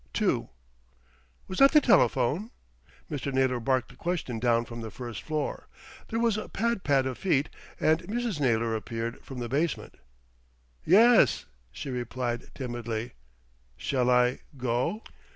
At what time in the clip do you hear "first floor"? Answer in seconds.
4.89-5.67